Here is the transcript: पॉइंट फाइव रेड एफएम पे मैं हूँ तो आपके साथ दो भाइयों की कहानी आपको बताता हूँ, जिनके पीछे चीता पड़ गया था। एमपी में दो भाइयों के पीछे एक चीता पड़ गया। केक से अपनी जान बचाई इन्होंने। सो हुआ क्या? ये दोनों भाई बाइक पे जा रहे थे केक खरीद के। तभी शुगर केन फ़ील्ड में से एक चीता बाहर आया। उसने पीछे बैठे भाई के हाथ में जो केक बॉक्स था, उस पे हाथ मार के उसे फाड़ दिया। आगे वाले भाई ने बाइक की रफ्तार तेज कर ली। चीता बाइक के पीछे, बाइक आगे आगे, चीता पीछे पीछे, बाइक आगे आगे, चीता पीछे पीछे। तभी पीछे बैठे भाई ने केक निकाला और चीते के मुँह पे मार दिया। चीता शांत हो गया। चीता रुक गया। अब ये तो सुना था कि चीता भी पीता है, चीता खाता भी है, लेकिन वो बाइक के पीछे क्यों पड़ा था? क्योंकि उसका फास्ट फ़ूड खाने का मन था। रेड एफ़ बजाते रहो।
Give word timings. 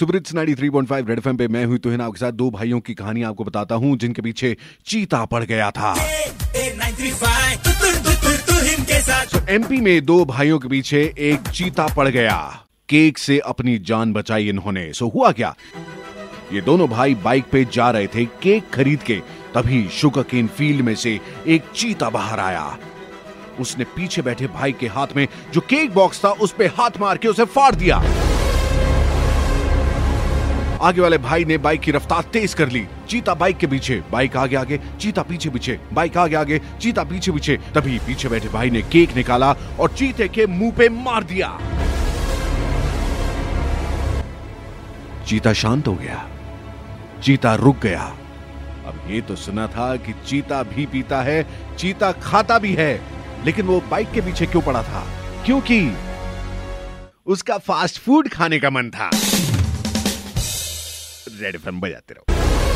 पॉइंट 0.00 0.88
फाइव 0.88 1.08
रेड 1.08 1.18
एफएम 1.18 1.36
पे 1.36 1.46
मैं 1.48 1.64
हूँ 1.64 1.78
तो 1.78 1.90
आपके 2.02 2.18
साथ 2.18 2.32
दो 2.32 2.50
भाइयों 2.50 2.80
की 2.80 2.94
कहानी 2.94 3.22
आपको 3.22 3.44
बताता 3.44 3.74
हूँ, 3.74 3.96
जिनके 3.96 4.22
पीछे 4.22 4.56
चीता 4.86 5.24
पड़ 5.24 5.44
गया 5.44 5.70
था। 5.70 5.94
एमपी 9.48 9.76
में 9.76 10.04
दो 10.04 10.24
भाइयों 10.24 10.58
के 10.58 10.68
पीछे 10.68 11.14
एक 11.18 11.48
चीता 11.48 11.86
पड़ 11.86 12.08
गया। 12.08 12.38
केक 12.88 13.18
से 13.18 13.38
अपनी 13.38 13.78
जान 13.78 14.12
बचाई 14.12 14.48
इन्होंने। 14.48 14.92
सो 14.92 15.08
हुआ 15.08 15.32
क्या? 15.32 15.54
ये 16.52 16.60
दोनों 16.60 16.88
भाई 16.88 17.14
बाइक 17.14 17.44
पे 17.52 17.64
जा 17.72 17.90
रहे 17.90 18.06
थे 18.06 18.24
केक 18.24 18.70
खरीद 18.74 19.02
के। 19.02 19.20
तभी 19.54 19.88
शुगर 19.92 20.22
केन 20.22 20.46
फ़ील्ड 20.48 20.80
में 20.80 20.94
से 20.94 21.20
एक 21.46 21.70
चीता 21.74 22.10
बाहर 22.10 22.40
आया। 22.40 22.78
उसने 23.60 23.84
पीछे 23.84 24.22
बैठे 24.22 24.46
भाई 24.46 24.72
के 24.72 24.86
हाथ 24.86 25.16
में 25.16 25.26
जो 25.52 25.60
केक 25.60 25.94
बॉक्स 25.94 26.24
था, 26.24 26.30
उस 26.30 26.54
पे 26.58 26.66
हाथ 26.66 27.00
मार 27.00 27.18
के 27.18 27.28
उसे 27.28 27.44
फाड़ 27.44 27.74
दिया। 27.74 28.23
आगे 30.84 31.00
वाले 31.00 31.18
भाई 31.18 31.44
ने 31.44 31.58
बाइक 31.58 31.80
की 31.80 31.90
रफ्तार 31.90 32.22
तेज 32.22 32.54
कर 32.54 32.68
ली। 32.68 32.86
चीता 33.08 33.34
बाइक 33.34 33.56
के 33.56 33.66
पीछे, 33.66 34.02
बाइक 34.10 34.36
आगे 34.36 34.56
आगे, 34.56 34.80
चीता 35.00 35.22
पीछे 35.22 35.50
पीछे, 35.50 35.80
बाइक 35.92 36.16
आगे 36.16 36.36
आगे, 36.36 36.60
चीता 36.80 37.04
पीछे 37.04 37.32
पीछे। 37.32 37.56
तभी 37.74 37.98
पीछे 37.98 38.28
बैठे 38.28 38.48
भाई 38.48 38.70
ने 38.70 38.82
केक 38.82 39.16
निकाला 39.16 39.52
और 39.52 39.90
चीते 39.90 40.28
के 40.28 40.46
मुँह 40.46 40.72
पे 40.72 40.88
मार 40.88 41.24
दिया। 41.24 41.58
चीता 45.26 45.52
शांत 45.52 45.88
हो 45.88 45.94
गया। 45.94 46.28
चीता 47.22 47.54
रुक 47.54 47.78
गया। 47.78 48.02
अब 48.86 49.00
ये 49.10 49.20
तो 49.20 49.36
सुना 49.36 49.66
था 49.66 49.96
कि 49.96 50.14
चीता 50.26 50.62
भी 50.62 50.86
पीता 50.86 51.22
है, 51.22 51.46
चीता 51.78 52.12
खाता 52.12 52.58
भी 52.58 52.74
है, 52.74 53.00
लेकिन 53.44 53.66
वो 53.66 53.82
बाइक 53.90 54.12
के 54.12 54.20
पीछे 54.20 54.46
क्यों 54.46 54.62
पड़ा 54.62 54.82
था? 54.82 55.06
क्योंकि 55.46 55.96
उसका 57.26 57.58
फास्ट 57.58 58.00
फ़ूड 58.00 58.28
खाने 58.28 58.58
का 58.58 58.70
मन 58.70 58.90
था। 58.90 59.10
रेड 61.40 61.54
एफ़ 61.54 61.68
बजाते 61.70 62.14
रहो। 62.14 62.73